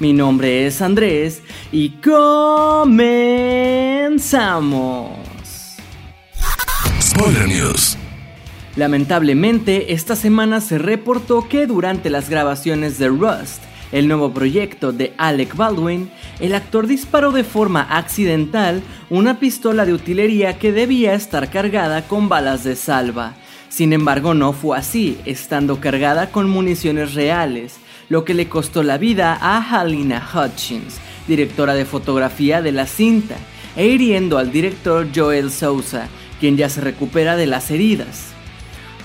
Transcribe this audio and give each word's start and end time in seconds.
Mi 0.00 0.12
nombre 0.12 0.66
es 0.66 0.82
Andrés 0.82 1.40
y 1.70 1.90
comenzamos. 1.90 2.96
Spoiler 7.00 7.46
News. 7.46 7.96
Lamentablemente, 8.74 9.92
esta 9.92 10.16
semana 10.16 10.60
se 10.60 10.78
reportó 10.78 11.48
que 11.48 11.68
durante 11.68 12.10
las 12.10 12.28
grabaciones 12.28 12.98
de 12.98 13.06
Rust, 13.06 13.62
el 13.92 14.08
nuevo 14.08 14.34
proyecto 14.34 14.90
de 14.90 15.14
Alec 15.16 15.54
Baldwin, 15.54 16.10
el 16.40 16.56
actor 16.56 16.88
disparó 16.88 17.30
de 17.30 17.44
forma 17.44 17.82
accidental 17.82 18.82
una 19.10 19.38
pistola 19.38 19.86
de 19.86 19.92
utilería 19.92 20.58
que 20.58 20.72
debía 20.72 21.14
estar 21.14 21.50
cargada 21.50 22.08
con 22.08 22.28
balas 22.28 22.64
de 22.64 22.74
salva. 22.74 23.34
Sin 23.68 23.92
embargo, 23.92 24.34
no 24.34 24.52
fue 24.52 24.76
así, 24.76 25.18
estando 25.24 25.80
cargada 25.80 26.32
con 26.32 26.50
municiones 26.50 27.14
reales, 27.14 27.76
lo 28.08 28.24
que 28.24 28.34
le 28.34 28.48
costó 28.48 28.82
la 28.82 28.98
vida 28.98 29.38
a 29.40 29.58
Halina 29.58 30.26
Hutchins, 30.32 30.98
directora 31.26 31.74
de 31.74 31.84
fotografía 31.84 32.62
de 32.62 32.72
la 32.72 32.86
cinta, 32.86 33.36
e 33.76 33.86
hiriendo 33.86 34.38
al 34.38 34.52
director 34.52 35.08
Joel 35.14 35.50
Sousa, 35.50 36.08
quien 36.40 36.56
ya 36.56 36.68
se 36.68 36.80
recupera 36.80 37.36
de 37.36 37.46
las 37.46 37.70
heridas. 37.70 38.32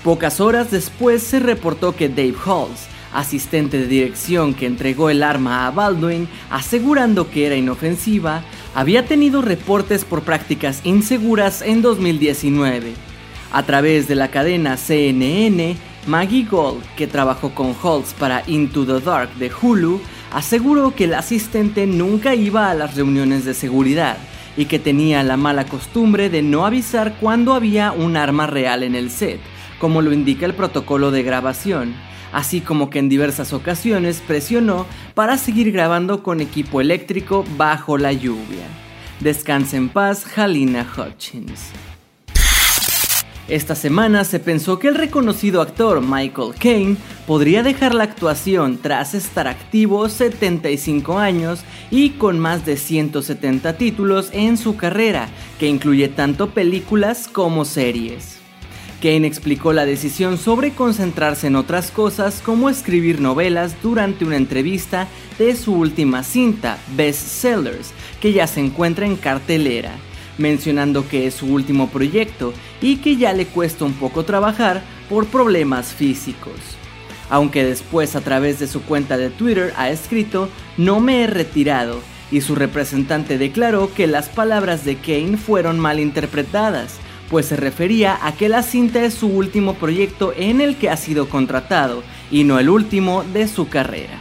Pocas 0.04 0.40
horas 0.40 0.70
después 0.70 1.22
se 1.22 1.40
reportó 1.40 1.94
que 1.94 2.08
Dave 2.08 2.34
Halls, 2.44 2.86
asistente 3.12 3.78
de 3.78 3.86
dirección 3.86 4.54
que 4.54 4.66
entregó 4.66 5.10
el 5.10 5.22
arma 5.22 5.66
a 5.66 5.70
Baldwin 5.70 6.28
asegurando 6.48 7.30
que 7.30 7.46
era 7.46 7.56
inofensiva, 7.56 8.42
había 8.74 9.04
tenido 9.04 9.42
reportes 9.42 10.04
por 10.04 10.22
prácticas 10.22 10.80
inseguras 10.84 11.62
en 11.62 11.82
2019. 11.82 12.92
A 13.52 13.62
través 13.64 14.06
de 14.06 14.14
la 14.14 14.28
cadena 14.28 14.76
CNN, 14.76 15.76
Maggie 16.06 16.44
Gold, 16.44 16.82
que 16.96 17.06
trabajó 17.06 17.50
con 17.54 17.74
Halls 17.82 18.14
para 18.14 18.42
Into 18.46 18.86
the 18.86 19.04
Dark 19.04 19.34
de 19.34 19.50
Hulu, 19.50 20.00
aseguró 20.32 20.94
que 20.94 21.04
el 21.04 21.14
asistente 21.14 21.86
nunca 21.86 22.34
iba 22.34 22.70
a 22.70 22.74
las 22.74 22.96
reuniones 22.96 23.44
de 23.44 23.54
seguridad 23.54 24.16
y 24.56 24.64
que 24.64 24.78
tenía 24.78 25.22
la 25.22 25.36
mala 25.36 25.66
costumbre 25.66 26.30
de 26.30 26.42
no 26.42 26.66
avisar 26.66 27.16
cuando 27.20 27.54
había 27.54 27.92
un 27.92 28.16
arma 28.16 28.46
real 28.46 28.82
en 28.82 28.94
el 28.94 29.10
set, 29.10 29.40
como 29.78 30.02
lo 30.02 30.12
indica 30.12 30.46
el 30.46 30.54
protocolo 30.54 31.10
de 31.10 31.22
grabación, 31.22 31.94
así 32.32 32.60
como 32.60 32.90
que 32.90 32.98
en 32.98 33.08
diversas 33.08 33.52
ocasiones 33.52 34.22
presionó 34.26 34.86
para 35.14 35.36
seguir 35.36 35.70
grabando 35.70 36.22
con 36.22 36.40
equipo 36.40 36.80
eléctrico 36.80 37.44
bajo 37.56 37.98
la 37.98 38.12
lluvia. 38.12 38.66
Descansa 39.20 39.76
en 39.76 39.90
paz, 39.90 40.26
Halina 40.36 40.86
Hutchins. 40.96 41.72
Esta 43.50 43.74
semana 43.74 44.22
se 44.22 44.38
pensó 44.38 44.78
que 44.78 44.86
el 44.86 44.94
reconocido 44.94 45.60
actor 45.60 46.00
Michael 46.00 46.54
Caine 46.56 46.96
podría 47.26 47.64
dejar 47.64 47.96
la 47.96 48.04
actuación 48.04 48.78
tras 48.80 49.12
estar 49.12 49.48
activo 49.48 50.08
75 50.08 51.18
años 51.18 51.64
y 51.90 52.10
con 52.10 52.38
más 52.38 52.64
de 52.64 52.76
170 52.76 53.76
títulos 53.76 54.30
en 54.32 54.56
su 54.56 54.76
carrera, 54.76 55.28
que 55.58 55.66
incluye 55.66 56.06
tanto 56.06 56.50
películas 56.50 57.26
como 57.26 57.64
series. 57.64 58.38
Kane 59.02 59.26
explicó 59.26 59.72
la 59.72 59.84
decisión 59.84 60.38
sobre 60.38 60.70
concentrarse 60.70 61.48
en 61.48 61.56
otras 61.56 61.90
cosas 61.90 62.42
como 62.44 62.70
escribir 62.70 63.20
novelas 63.20 63.74
durante 63.82 64.24
una 64.24 64.36
entrevista 64.36 65.08
de 65.40 65.56
su 65.56 65.74
última 65.74 66.22
cinta, 66.22 66.78
Best 66.94 67.26
Sellers, 67.26 67.90
que 68.20 68.32
ya 68.32 68.46
se 68.46 68.60
encuentra 68.60 69.06
en 69.06 69.16
cartelera 69.16 69.98
mencionando 70.40 71.06
que 71.08 71.26
es 71.26 71.34
su 71.34 71.46
último 71.46 71.88
proyecto 71.88 72.52
y 72.80 72.96
que 72.96 73.16
ya 73.16 73.32
le 73.32 73.46
cuesta 73.46 73.84
un 73.84 73.92
poco 73.92 74.24
trabajar 74.24 74.82
por 75.08 75.26
problemas 75.26 75.92
físicos. 75.92 76.54
Aunque 77.28 77.64
después 77.64 78.16
a 78.16 78.22
través 78.22 78.58
de 78.58 78.66
su 78.66 78.82
cuenta 78.82 79.16
de 79.16 79.30
Twitter 79.30 79.72
ha 79.76 79.90
escrito 79.90 80.48
no 80.76 80.98
me 80.98 81.22
he 81.22 81.26
retirado 81.28 82.00
y 82.32 82.40
su 82.40 82.54
representante 82.54 83.38
declaró 83.38 83.92
que 83.94 84.06
las 84.06 84.28
palabras 84.28 84.84
de 84.84 84.96
Kane 84.96 85.36
fueron 85.36 85.78
mal 85.78 86.00
interpretadas, 86.00 86.96
pues 87.28 87.46
se 87.46 87.56
refería 87.56 88.18
a 88.26 88.32
que 88.32 88.48
la 88.48 88.62
cinta 88.62 89.04
es 89.04 89.14
su 89.14 89.28
último 89.28 89.74
proyecto 89.74 90.32
en 90.36 90.60
el 90.60 90.76
que 90.76 90.90
ha 90.90 90.96
sido 90.96 91.28
contratado 91.28 92.02
y 92.30 92.44
no 92.44 92.58
el 92.58 92.68
último 92.68 93.24
de 93.32 93.46
su 93.46 93.68
carrera. 93.68 94.20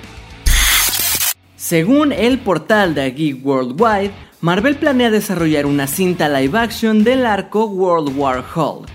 Según 1.56 2.12
el 2.12 2.40
portal 2.40 2.96
de 2.96 3.12
Geek 3.12 3.46
Worldwide, 3.46 4.12
Marvel 4.42 4.78
planea 4.78 5.12
desarrollar 5.12 5.66
una 5.66 5.86
cinta 5.86 6.30
live 6.30 6.58
action 6.58 7.04
del 7.04 7.26
arco 7.26 7.66
World 7.66 8.18
War 8.18 8.42
Hulk. 8.56 8.90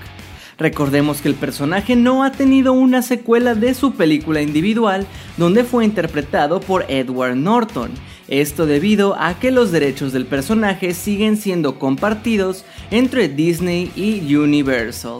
Recordemos 0.56 1.20
que 1.20 1.28
el 1.28 1.34
personaje 1.34 1.96
no 1.96 2.24
ha 2.24 2.32
tenido 2.32 2.72
una 2.72 3.02
secuela 3.02 3.54
de 3.54 3.74
su 3.74 3.92
película 3.92 4.40
individual 4.40 5.06
donde 5.36 5.64
fue 5.64 5.84
interpretado 5.84 6.60
por 6.60 6.86
Edward 6.88 7.36
Norton, 7.36 7.90
esto 8.26 8.64
debido 8.64 9.16
a 9.20 9.38
que 9.38 9.50
los 9.50 9.70
derechos 9.70 10.14
del 10.14 10.24
personaje 10.24 10.94
siguen 10.94 11.36
siendo 11.36 11.78
compartidos 11.78 12.64
entre 12.90 13.28
Disney 13.28 13.92
y 13.94 14.34
Universal. 14.36 15.18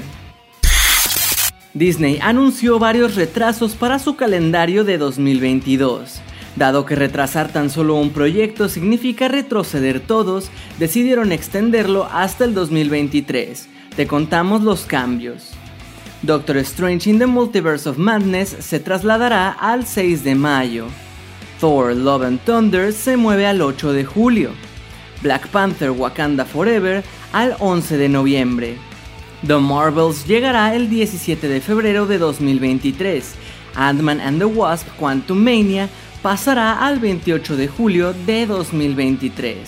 Disney 1.74 2.18
anunció 2.22 2.78
varios 2.78 3.14
retrasos 3.14 3.74
para 3.74 3.98
su 3.98 4.16
calendario 4.16 4.84
de 4.84 4.96
2022. 4.96 6.22
Dado 6.56 6.86
que 6.86 6.94
retrasar 6.94 7.52
tan 7.52 7.68
solo 7.68 7.96
un 7.96 8.10
proyecto 8.10 8.68
significa 8.68 9.28
retroceder 9.28 10.00
todos, 10.00 10.50
decidieron 10.78 11.32
extenderlo 11.32 12.08
hasta 12.12 12.44
el 12.44 12.54
2023. 12.54 13.68
Te 13.96 14.06
contamos 14.06 14.62
los 14.62 14.82
cambios. 14.82 15.50
Doctor 16.22 16.56
Strange 16.58 17.10
in 17.10 17.18
the 17.18 17.26
Multiverse 17.26 17.88
of 17.88 17.98
Madness 17.98 18.56
se 18.60 18.78
trasladará 18.78 19.50
al 19.50 19.84
6 19.84 20.22
de 20.24 20.34
mayo. 20.34 20.86
Thor 21.60 21.94
Love 21.94 22.24
and 22.24 22.40
Thunder 22.44 22.92
se 22.92 23.16
mueve 23.16 23.46
al 23.46 23.60
8 23.60 23.92
de 23.92 24.04
julio. 24.04 24.50
Black 25.22 25.48
Panther 25.48 25.90
Wakanda 25.90 26.44
Forever 26.44 27.02
al 27.32 27.56
11 27.58 27.96
de 27.96 28.08
noviembre. 28.08 28.76
The 29.46 29.58
Marvels 29.58 30.26
llegará 30.26 30.74
el 30.74 30.88
17 30.88 31.48
de 31.48 31.60
febrero 31.60 32.06
de 32.06 32.18
2023. 32.18 33.34
Ant-Man 33.76 34.20
and 34.20 34.38
the 34.38 34.46
Wasp 34.46 34.86
Quantum 34.98 35.42
Mania 35.42 35.88
pasará 36.24 36.86
al 36.86 37.00
28 37.00 37.54
de 37.54 37.68
julio 37.68 38.14
de 38.24 38.46
2023. 38.46 39.58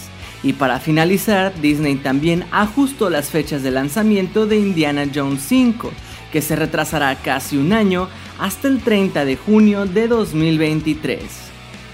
Y 0.42 0.54
para 0.54 0.80
finalizar, 0.80 1.52
Disney 1.60 1.96
también 1.96 2.46
ajustó 2.50 3.10
las 3.10 3.28
fechas 3.28 3.62
de 3.62 3.70
lanzamiento 3.70 4.46
de 4.46 4.56
Indiana 4.56 5.04
Jones 5.14 5.42
5, 5.42 5.92
que 6.32 6.40
se 6.40 6.56
retrasará 6.56 7.14
casi 7.16 7.58
un 7.58 7.74
año 7.74 8.08
hasta 8.38 8.68
el 8.68 8.80
30 8.80 9.26
de 9.26 9.36
junio 9.36 9.84
de 9.84 10.08
2023. 10.08 11.20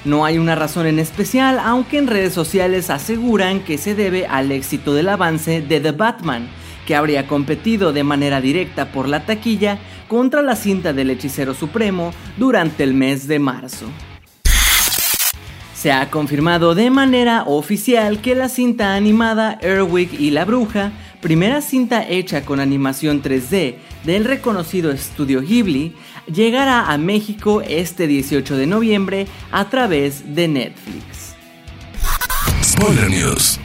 No 0.05 0.25
hay 0.25 0.39
una 0.39 0.55
razón 0.55 0.87
en 0.87 1.01
especial, 1.01 1.59
aunque 1.59 1.99
en 1.99 2.07
redes 2.07 2.33
sociales 2.33 2.89
aseguran 2.89 3.65
que 3.65 3.79
se 3.79 3.97
debe 3.97 4.29
al 4.29 4.53
éxito 4.53 4.95
del 4.95 5.09
avance 5.09 5.61
de 5.61 5.81
The 5.81 5.91
Batman, 5.91 6.47
que 6.87 6.95
habría 6.95 7.27
competido 7.27 7.93
de 7.93 8.05
manera 8.05 8.41
directa 8.41 8.93
por 8.93 9.09
la 9.09 9.27
taquilla 9.27 9.81
contra 10.07 10.41
la 10.41 10.55
cinta 10.55 10.93
del 10.93 11.11
Hechicero 11.11 11.53
Supremo 11.53 12.15
durante 12.37 12.85
el 12.85 12.95
mes 12.95 13.27
de 13.27 13.41
marzo. 13.41 13.89
Se 15.83 15.91
ha 15.91 16.11
confirmado 16.11 16.77
de 16.77 16.91
manera 16.91 17.43
oficial 17.43 18.21
que 18.21 18.37
la 18.37 18.49
cinta 18.49 18.95
animada 18.95 19.59
Erwick 19.61 20.13
y 20.13 20.31
la 20.31 20.45
Bruja, 20.45 20.93
primera 21.21 21.61
cinta 21.61 22.09
hecha 22.09 22.45
con 22.45 22.61
animación 22.61 23.21
3D 23.21 23.79
del 24.05 24.25
reconocido 24.25 24.93
estudio 24.93 25.41
Ghibli, 25.41 25.93
llegará 26.33 26.93
a 26.93 26.99
México 26.99 27.63
este 27.63 28.07
18 28.07 28.59
de 28.59 28.69
noviembre 28.69 29.27
a 29.51 29.71
través 29.71 30.37
de 30.37 30.47
Netflix. 30.47 31.35
Spoiler 32.63 33.11
News. 33.11 33.59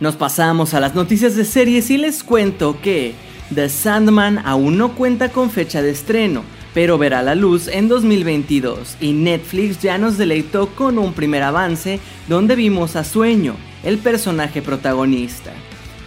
Nos 0.00 0.16
pasamos 0.16 0.74
a 0.74 0.80
las 0.80 0.96
noticias 0.96 1.36
de 1.36 1.44
series 1.44 1.88
y 1.90 1.98
les 1.98 2.24
cuento 2.24 2.80
que 2.82 3.14
The 3.54 3.68
Sandman 3.68 4.38
aún 4.44 4.76
no 4.76 4.96
cuenta 4.96 5.28
con 5.28 5.50
fecha 5.50 5.82
de 5.82 5.90
estreno, 5.90 6.42
pero 6.74 6.98
verá 6.98 7.22
la 7.22 7.34
luz 7.34 7.68
en 7.68 7.88
2022 7.88 8.96
y 9.00 9.12
Netflix 9.12 9.80
ya 9.80 9.98
nos 9.98 10.18
deleitó 10.18 10.68
con 10.68 10.98
un 10.98 11.12
primer 11.12 11.42
avance 11.42 12.00
donde 12.28 12.56
vimos 12.56 12.96
a 12.96 13.04
Sueño, 13.04 13.56
el 13.82 13.98
personaje 13.98 14.62
protagonista. 14.62 15.52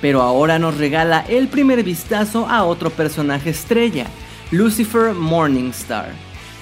Pero 0.02 0.22
ahora 0.22 0.60
nos 0.60 0.78
regala 0.78 1.25
el 1.28 1.48
primer 1.48 1.84
vistazo 1.84 2.48
a 2.50 2.63
otro 2.63 2.90
personaje 2.90 3.52
estrella, 3.52 4.08
Lucifer 4.52 5.13
Morningstar, 5.13 6.12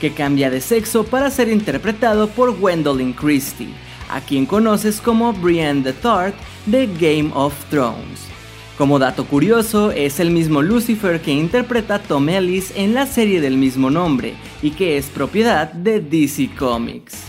que 0.01 0.11
cambia 0.11 0.49
de 0.49 0.61
sexo 0.61 1.05
para 1.05 1.31
ser 1.31 1.49
interpretado 1.49 2.29
por 2.29 2.57
Gwendolyn 2.57 3.13
Christie, 3.13 3.73
a 4.09 4.21
quien 4.21 4.45
conoces 4.45 4.99
como 4.99 5.33
Brienne 5.33 5.83
the 5.83 5.93
Third 5.93 6.33
de 6.65 6.87
Game 6.87 7.31
of 7.33 7.53
Thrones. 7.69 8.38
Como 8.79 8.97
dato 8.97 9.25
curioso, 9.25 9.91
es 9.91 10.21
el 10.21 10.31
mismo 10.31 10.61
Lucifer 10.61 11.19
que 11.19 11.33
interpreta 11.33 11.95
a 11.95 11.99
Tom 11.99 12.29
Ellis 12.29 12.71
en 12.77 12.93
la 12.93 13.07
serie 13.07 13.41
del 13.41 13.57
mismo 13.57 13.89
nombre 13.89 14.35
y 14.61 14.71
que 14.71 14.97
es 14.97 15.07
propiedad 15.07 15.73
de 15.73 15.99
DC 15.99 16.51
Comics. 16.57 17.25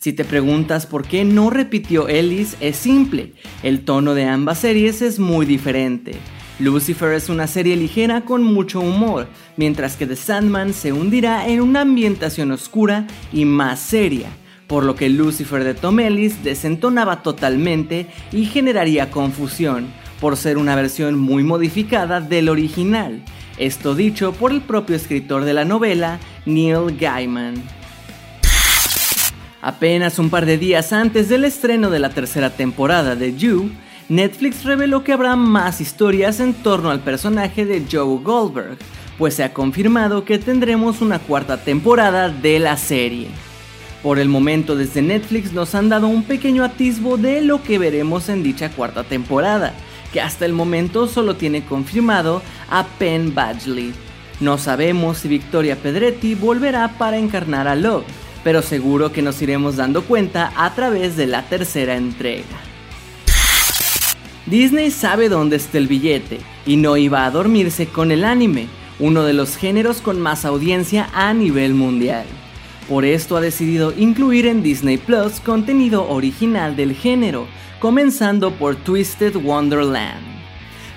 Si 0.00 0.12
te 0.12 0.24
preguntas 0.24 0.86
por 0.86 1.06
qué 1.06 1.24
no 1.24 1.50
repitió 1.50 2.08
Ellis, 2.08 2.56
es 2.58 2.74
simple, 2.74 3.34
el 3.62 3.84
tono 3.84 4.14
de 4.14 4.24
ambas 4.24 4.58
series 4.58 5.02
es 5.02 5.20
muy 5.20 5.46
diferente. 5.46 6.16
Lucifer 6.58 7.12
es 7.12 7.28
una 7.28 7.46
serie 7.46 7.76
ligera 7.76 8.24
con 8.24 8.42
mucho 8.42 8.80
humor, 8.80 9.28
mientras 9.56 9.96
que 9.96 10.08
The 10.08 10.16
Sandman 10.16 10.74
se 10.74 10.92
hundirá 10.92 11.46
en 11.46 11.60
una 11.60 11.82
ambientación 11.82 12.50
oscura 12.50 13.06
y 13.32 13.44
más 13.44 13.78
seria, 13.78 14.30
por 14.66 14.82
lo 14.82 14.96
que 14.96 15.08
Lucifer 15.08 15.62
de 15.62 15.74
Tom 15.74 16.00
Ellis 16.00 16.42
desentonaba 16.42 17.22
totalmente 17.22 18.08
y 18.32 18.46
generaría 18.46 19.12
confusión, 19.12 20.01
por 20.22 20.36
ser 20.36 20.56
una 20.56 20.76
versión 20.76 21.18
muy 21.18 21.42
modificada 21.42 22.20
del 22.20 22.48
original, 22.48 23.20
esto 23.58 23.96
dicho 23.96 24.30
por 24.30 24.52
el 24.52 24.60
propio 24.60 24.94
escritor 24.94 25.44
de 25.44 25.52
la 25.52 25.64
novela, 25.64 26.20
Neil 26.46 26.96
Gaiman. 26.96 27.54
Apenas 29.60 30.20
un 30.20 30.30
par 30.30 30.46
de 30.46 30.58
días 30.58 30.92
antes 30.92 31.28
del 31.28 31.44
estreno 31.44 31.90
de 31.90 31.98
la 31.98 32.10
tercera 32.10 32.50
temporada 32.50 33.16
de 33.16 33.36
You, 33.36 33.72
Netflix 34.08 34.62
reveló 34.62 35.02
que 35.02 35.12
habrá 35.12 35.34
más 35.34 35.80
historias 35.80 36.38
en 36.38 36.54
torno 36.54 36.90
al 36.90 37.00
personaje 37.00 37.66
de 37.66 37.82
Joe 37.90 38.22
Goldberg, 38.22 38.78
pues 39.18 39.34
se 39.34 39.42
ha 39.42 39.52
confirmado 39.52 40.24
que 40.24 40.38
tendremos 40.38 41.00
una 41.00 41.18
cuarta 41.18 41.64
temporada 41.64 42.28
de 42.28 42.60
la 42.60 42.76
serie. 42.76 43.26
Por 44.04 44.20
el 44.20 44.28
momento 44.28 44.76
desde 44.76 45.02
Netflix 45.02 45.52
nos 45.52 45.74
han 45.74 45.88
dado 45.88 46.06
un 46.06 46.22
pequeño 46.22 46.62
atisbo 46.62 47.16
de 47.16 47.40
lo 47.40 47.60
que 47.64 47.80
veremos 47.80 48.28
en 48.28 48.44
dicha 48.44 48.70
cuarta 48.70 49.02
temporada, 49.02 49.74
que 50.12 50.20
hasta 50.20 50.44
el 50.44 50.52
momento 50.52 51.06
solo 51.08 51.36
tiene 51.36 51.64
confirmado 51.64 52.42
a 52.70 52.84
Penn 52.98 53.34
Badgley. 53.34 53.92
No 54.40 54.58
sabemos 54.58 55.18
si 55.18 55.28
Victoria 55.28 55.76
Pedretti 55.76 56.34
volverá 56.34 56.98
para 56.98 57.18
encarnar 57.18 57.68
a 57.68 57.74
Love, 57.74 58.04
pero 58.44 58.60
seguro 58.62 59.12
que 59.12 59.22
nos 59.22 59.40
iremos 59.40 59.76
dando 59.76 60.02
cuenta 60.02 60.52
a 60.56 60.74
través 60.74 61.16
de 61.16 61.26
la 61.26 61.42
tercera 61.42 61.96
entrega. 61.96 62.44
Disney 64.46 64.90
sabe 64.90 65.28
dónde 65.28 65.56
está 65.56 65.78
el 65.78 65.86
billete 65.86 66.40
y 66.66 66.76
no 66.76 66.96
iba 66.96 67.24
a 67.24 67.30
dormirse 67.30 67.86
con 67.86 68.10
el 68.10 68.24
anime, 68.24 68.66
uno 68.98 69.22
de 69.22 69.32
los 69.32 69.56
géneros 69.56 70.00
con 70.00 70.20
más 70.20 70.44
audiencia 70.44 71.08
a 71.14 71.32
nivel 71.32 71.74
mundial. 71.74 72.26
Por 72.92 73.06
esto 73.06 73.38
ha 73.38 73.40
decidido 73.40 73.94
incluir 73.96 74.46
en 74.46 74.62
Disney 74.62 74.98
Plus 74.98 75.40
contenido 75.40 76.06
original 76.10 76.76
del 76.76 76.94
género, 76.94 77.46
comenzando 77.80 78.52
por 78.52 78.76
Twisted 78.76 79.34
Wonderland. 79.34 80.20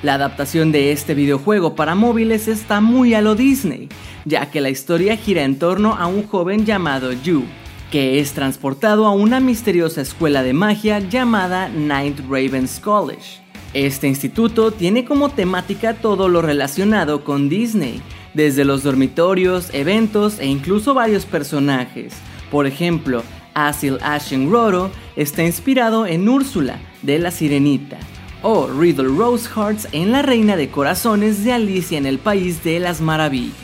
La 0.04 0.16
adaptación 0.16 0.74
de 0.74 0.92
este 0.92 1.14
videojuego 1.14 1.74
para 1.74 1.96
móviles 1.96 2.50
está 2.50 2.82
muy 2.82 3.14
a 3.14 3.22
lo 3.22 3.34
Disney, 3.34 3.88
ya 4.26 4.52
que 4.52 4.60
la 4.60 4.70
historia 4.70 5.16
gira 5.16 5.44
en 5.44 5.58
torno 5.58 5.94
a 5.94 6.08
un 6.08 6.28
joven 6.28 6.66
llamado 6.66 7.14
Yu, 7.14 7.46
que 7.92 8.20
es 8.20 8.34
transportado 8.34 9.06
a 9.06 9.14
una 9.14 9.40
misteriosa 9.40 10.02
escuela 10.02 10.44
de 10.44 10.52
magia 10.52 11.00
llamada 11.00 11.70
Night 11.70 12.20
Ravens 12.30 12.82
College. 12.82 13.40
Este 13.74 14.10
instituto 14.10 14.72
tiene 14.72 15.06
como 15.06 15.30
temática 15.30 15.94
todo 15.94 16.28
lo 16.28 16.42
relacionado 16.42 17.24
con 17.24 17.48
Disney, 17.48 18.02
desde 18.36 18.66
los 18.66 18.84
dormitorios, 18.84 19.70
eventos 19.74 20.40
e 20.40 20.46
incluso 20.46 20.94
varios 20.94 21.26
personajes. 21.26 22.14
Por 22.52 22.68
ejemplo, 22.68 23.24
Asil 23.56 23.98
Ashen 24.04 24.52
Roro 24.52 24.92
está 25.16 25.44
inspirado 25.44 26.06
en 26.06 26.30
Úrsula 26.30 26.78
de 27.02 27.18
la 27.18 27.32
Sirenita 27.32 27.98
o 28.44 28.68
Riddle 28.68 29.08
Rose 29.18 29.50
Hearts 29.50 29.88
en 29.92 30.12
La 30.12 30.22
Reina 30.22 30.56
de 30.56 30.70
Corazones 30.70 31.44
de 31.44 31.54
Alicia 31.54 31.98
en 31.98 32.06
el 32.06 32.20
País 32.20 32.64
de 32.64 32.80
las 32.80 33.02
Maravillas. 33.02 33.56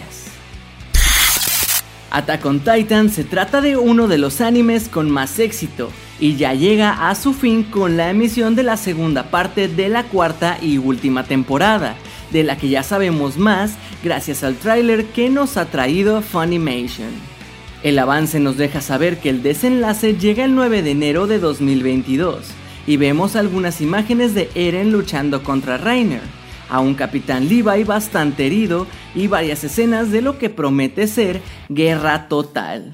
Attack 2.10 2.46
on 2.46 2.60
Titan 2.60 3.10
se 3.10 3.24
trata 3.24 3.62
de 3.62 3.78
uno 3.78 4.08
de 4.08 4.18
los 4.18 4.42
animes 4.42 4.90
con 4.90 5.10
más 5.10 5.40
éxito 5.40 5.90
y 6.20 6.36
ya 6.36 6.54
llega 6.54 7.10
a 7.10 7.16
su 7.16 7.34
fin 7.34 7.64
con 7.64 7.96
la 7.96 8.10
emisión 8.10 8.56
de 8.56 8.64
la 8.64 8.78
segunda 8.78 9.30
parte 9.30 9.68
de 9.68 9.90
la 9.90 10.04
cuarta 10.04 10.58
y 10.62 10.78
última 10.78 11.24
temporada, 11.24 11.96
de 12.32 12.44
la 12.44 12.58
que 12.58 12.70
ya 12.70 12.84
sabemos 12.84 13.38
más 13.38 13.76
gracias 14.04 14.44
al 14.44 14.56
tráiler 14.56 15.06
que 15.06 15.30
nos 15.30 15.58
ha 15.58 15.66
traído 15.66 16.22
Funimation. 16.22 17.12
El 17.84 17.98
avance 18.00 18.40
nos 18.40 18.58
deja 18.58 18.82
saber 18.82 19.20
que 19.20 19.30
el 19.30 19.42
desenlace 19.44 20.16
llega 20.16 20.46
el 20.46 20.56
9 20.56 20.84
de 20.84 20.92
enero 20.92 21.28
de 21.28 21.40
2022 21.40 22.46
y 22.88 22.98
vemos 22.98 23.36
algunas 23.36 23.82
imágenes 23.82 24.34
de 24.34 24.50
Eren 24.56 24.92
luchando 24.92 25.44
contra 25.44 25.78
Rainer, 25.78 26.22
a 26.70 26.80
un 26.80 26.96
capitán 26.96 27.50
Levi 27.50 27.84
bastante 27.84 28.46
herido 28.46 28.88
y 29.14 29.28
varias 29.28 29.64
escenas 29.64 30.12
de 30.12 30.22
lo 30.22 30.38
que 30.38 30.50
promete 30.50 31.08
ser 31.08 31.42
guerra 31.70 32.28
total. 32.28 32.92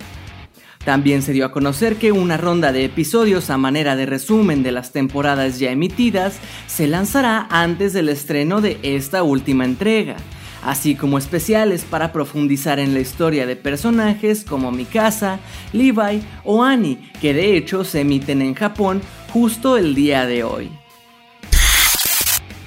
También 0.84 1.22
se 1.22 1.34
dio 1.34 1.46
a 1.46 1.52
conocer 1.52 1.98
que 1.98 2.14
una 2.14 2.38
ronda 2.38 2.72
de 2.72 2.86
episodios 2.86 3.50
a 3.50 3.58
manera 3.58 3.98
de 3.98 4.06
resumen 4.06 4.64
de 4.64 4.72
las 4.72 4.94
temporadas 4.94 5.60
ya 5.60 5.70
emitidas 5.70 6.40
se 6.66 6.88
lanzará 6.88 7.46
antes 7.50 7.92
del 7.92 8.08
estreno 8.08 8.62
de 8.62 8.80
esta 8.84 9.22
última 9.22 9.66
entrega, 9.66 10.16
así 10.64 10.96
como 10.96 11.18
especiales 11.18 11.84
para 11.84 12.12
profundizar 12.12 12.80
en 12.80 12.94
la 12.94 13.00
historia 13.00 13.46
de 13.46 13.56
personajes 13.56 14.44
como 14.44 14.72
Mikasa, 14.72 15.40
Levi 15.74 16.22
o 16.44 16.64
Annie, 16.64 17.12
que 17.22 17.34
de 17.34 17.56
hecho 17.56 17.84
se 17.84 18.02
emiten 18.02 18.42
en 18.42 18.54
Japón 18.54 19.02
justo 19.32 19.78
el 19.78 19.96
día 19.96 20.26
de 20.26 20.44
hoy. 20.44 20.70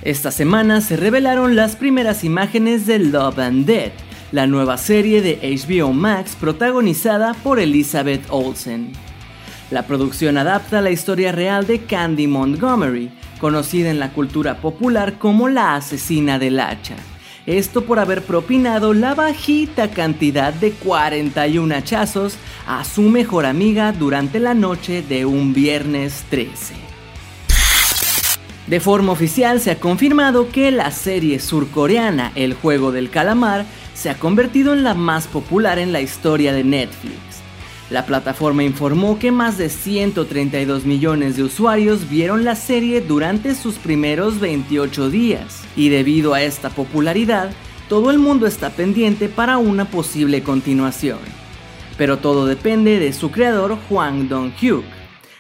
Esta 0.02 0.31
semana 0.31 0.81
se 0.81 0.96
revelaron 0.96 1.56
las 1.56 1.76
primeras 1.76 2.25
imágenes 2.25 2.87
de 2.87 2.98
Love 2.98 3.38
and 3.38 3.66
Dead, 3.66 3.92
la 4.32 4.46
nueva 4.46 4.78
serie 4.78 5.20
de 5.20 5.38
HBO 5.42 5.92
Max 5.92 6.37
protagonizada 6.40 7.34
por 7.34 7.58
Elizabeth 7.58 8.22
Olsen. 8.31 8.92
La 9.70 9.87
producción 9.87 10.38
adapta 10.38 10.81
la 10.81 10.90
historia 10.90 11.32
real 11.32 11.66
de 11.66 11.81
Candy 11.81 12.26
Montgomery, 12.26 13.10
conocida 13.40 13.90
en 13.90 14.00
la 14.00 14.12
cultura 14.12 14.56
popular 14.56 15.19
como 15.19 15.48
la 15.48 15.76
asesina 15.76 16.38
del 16.38 16.60
hacha 16.60 16.96
esto 17.46 17.84
por 17.84 17.98
haber 17.98 18.22
propinado 18.22 18.94
la 18.94 19.14
bajita 19.14 19.90
cantidad 19.90 20.52
de 20.52 20.72
41 20.72 21.75
hachazos 21.75 22.37
a 22.66 22.84
su 22.84 23.02
mejor 23.02 23.46
amiga 23.46 23.92
durante 23.92 24.40
la 24.40 24.54
noche 24.54 25.02
de 25.02 25.25
un 25.25 25.52
viernes 25.52 26.25
13. 26.31 26.75
De 28.66 28.78
forma 28.78 29.12
oficial 29.12 29.61
se 29.61 29.73
ha 29.73 29.80
confirmado 29.80 30.49
que 30.50 30.70
la 30.70 30.90
serie 30.92 31.40
surcoreana 31.40 32.30
El 32.37 32.54
juego 32.54 32.92
del 32.92 33.11
calamar 33.11 33.64
se 33.94 34.11
ha 34.11 34.14
convertido 34.14 34.73
en 34.73 34.85
la 34.85 34.94
más 34.94 35.26
popular 35.26 35.78
en 35.78 35.92
la 35.92 36.00
historia 36.00 36.52
de 36.52 36.62
Netflix. 36.62 37.29
La 37.90 38.06
plataforma 38.06 38.62
informó 38.62 39.18
que 39.18 39.32
más 39.32 39.59
de 39.59 39.68
132 39.68 40.85
millones 40.85 41.37
de 41.37 41.42
usuarios 41.42 42.09
vieron 42.09 42.44
la 42.44 42.54
serie 42.54 43.00
durante 43.00 43.56
sus 43.56 43.78
primeros 43.78 44.38
28 44.38 45.11
días, 45.11 45.64
y 45.75 45.88
debido 45.88 46.32
a 46.32 46.42
esta 46.42 46.70
popularidad, 46.70 47.50
todo 47.88 48.12
el 48.12 48.20
mundo 48.20 48.47
está 48.47 48.70
pendiente 48.70 49.28
para 49.28 49.59
una 49.59 49.87
posible 49.87 50.44
continuación. 50.44 51.18
Pero 51.99 52.18
todo 52.18 52.47
depende 52.47 53.00
de 53.00 53.12
su 53.12 53.32
creador 53.32 53.76
Hwang 53.88 54.28
Dong-hyuk. 54.28 54.85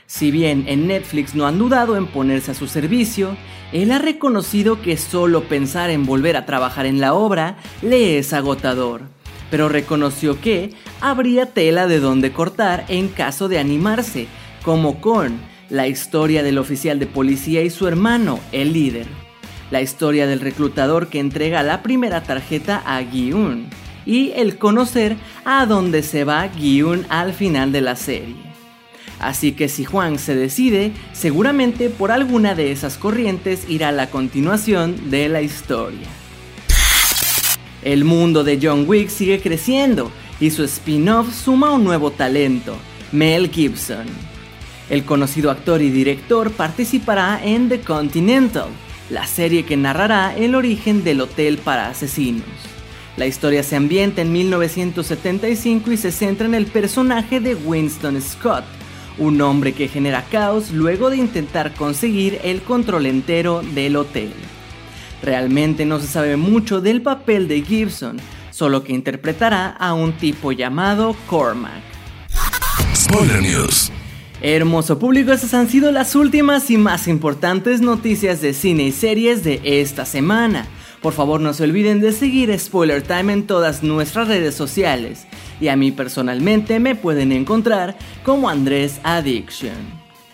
Si 0.06 0.32
bien 0.32 0.64
en 0.66 0.88
Netflix 0.88 1.36
no 1.36 1.46
han 1.46 1.56
dudado 1.56 1.96
en 1.96 2.08
ponerse 2.08 2.50
a 2.50 2.54
su 2.54 2.66
servicio, 2.66 3.36
él 3.72 3.92
ha 3.92 4.00
reconocido 4.00 4.82
que 4.82 4.96
solo 4.96 5.44
pensar 5.44 5.90
en 5.90 6.04
volver 6.04 6.36
a 6.36 6.46
trabajar 6.46 6.86
en 6.86 7.00
la 7.00 7.14
obra 7.14 7.58
le 7.80 8.18
es 8.18 8.32
agotador 8.32 9.19
pero 9.50 9.68
reconoció 9.68 10.40
que 10.40 10.70
habría 11.00 11.46
tela 11.46 11.86
de 11.86 12.00
donde 12.00 12.32
cortar 12.32 12.84
en 12.88 13.08
caso 13.08 13.48
de 13.48 13.58
animarse, 13.58 14.26
como 14.62 15.00
con 15.00 15.38
la 15.68 15.88
historia 15.88 16.42
del 16.42 16.58
oficial 16.58 16.98
de 16.98 17.06
policía 17.06 17.62
y 17.62 17.70
su 17.70 17.86
hermano, 17.86 18.40
el 18.52 18.72
líder, 18.72 19.06
la 19.70 19.80
historia 19.80 20.26
del 20.26 20.40
reclutador 20.40 21.08
que 21.08 21.20
entrega 21.20 21.62
la 21.62 21.82
primera 21.82 22.22
tarjeta 22.22 22.82
a 22.84 23.00
Gyun 23.02 23.68
y 24.04 24.32
el 24.32 24.58
conocer 24.58 25.16
a 25.44 25.66
dónde 25.66 26.02
se 26.02 26.24
va 26.24 26.46
Gyun 26.46 27.06
al 27.08 27.32
final 27.32 27.72
de 27.72 27.80
la 27.80 27.96
serie. 27.96 28.50
Así 29.20 29.52
que 29.52 29.68
si 29.68 29.84
Juan 29.84 30.18
se 30.18 30.34
decide, 30.34 30.92
seguramente 31.12 31.90
por 31.90 32.10
alguna 32.10 32.54
de 32.54 32.72
esas 32.72 32.96
corrientes 32.96 33.68
irá 33.68 33.92
la 33.92 34.08
continuación 34.08 35.10
de 35.10 35.28
la 35.28 35.42
historia. 35.42 36.08
El 37.82 38.04
mundo 38.04 38.44
de 38.44 38.58
John 38.62 38.84
Wick 38.86 39.08
sigue 39.08 39.40
creciendo 39.40 40.10
y 40.38 40.50
su 40.50 40.64
spin-off 40.64 41.34
suma 41.34 41.72
un 41.72 41.84
nuevo 41.84 42.10
talento, 42.10 42.76
Mel 43.10 43.50
Gibson. 43.50 44.06
El 44.90 45.04
conocido 45.04 45.50
actor 45.50 45.80
y 45.80 45.90
director 45.90 46.50
participará 46.50 47.40
en 47.42 47.68
The 47.68 47.80
Continental, 47.80 48.68
la 49.08 49.26
serie 49.26 49.64
que 49.64 49.76
narrará 49.76 50.36
el 50.36 50.54
origen 50.54 51.04
del 51.04 51.22
hotel 51.22 51.58
para 51.58 51.88
asesinos. 51.88 52.44
La 53.16 53.26
historia 53.26 53.62
se 53.62 53.76
ambienta 53.76 54.22
en 54.22 54.32
1975 54.32 55.92
y 55.92 55.96
se 55.96 56.12
centra 56.12 56.46
en 56.46 56.54
el 56.54 56.66
personaje 56.66 57.40
de 57.40 57.54
Winston 57.54 58.20
Scott, 58.20 58.64
un 59.18 59.40
hombre 59.40 59.72
que 59.72 59.88
genera 59.88 60.24
caos 60.30 60.70
luego 60.70 61.08
de 61.08 61.16
intentar 61.16 61.74
conseguir 61.74 62.40
el 62.42 62.62
control 62.62 63.06
entero 63.06 63.62
del 63.74 63.96
hotel. 63.96 64.32
Realmente 65.22 65.84
no 65.84 66.00
se 66.00 66.06
sabe 66.06 66.36
mucho 66.36 66.80
del 66.80 67.02
papel 67.02 67.48
de 67.48 67.62
Gibson, 67.62 68.18
solo 68.50 68.82
que 68.82 68.92
interpretará 68.92 69.68
a 69.68 69.94
un 69.94 70.12
tipo 70.12 70.52
llamado 70.52 71.14
Cormac. 71.26 71.82
Spoiler 72.94 73.42
News. 73.42 73.92
Hermoso 74.42 74.98
público, 74.98 75.32
estas 75.32 75.52
han 75.52 75.68
sido 75.68 75.92
las 75.92 76.14
últimas 76.14 76.70
y 76.70 76.78
más 76.78 77.08
importantes 77.08 77.82
noticias 77.82 78.40
de 78.40 78.54
cine 78.54 78.84
y 78.84 78.92
series 78.92 79.44
de 79.44 79.60
esta 79.62 80.06
semana. 80.06 80.66
Por 81.02 81.12
favor 81.12 81.40
no 81.40 81.52
se 81.52 81.64
olviden 81.64 82.00
de 82.00 82.12
seguir 82.12 82.58
Spoiler 82.58 83.02
Time 83.02 83.32
en 83.32 83.46
todas 83.46 83.82
nuestras 83.82 84.28
redes 84.28 84.54
sociales 84.54 85.26
y 85.60 85.68
a 85.68 85.76
mí 85.76 85.92
personalmente 85.92 86.80
me 86.80 86.94
pueden 86.94 87.32
encontrar 87.32 87.96
como 88.24 88.48
Andrés 88.48 89.00
Addiction. 89.02 89.99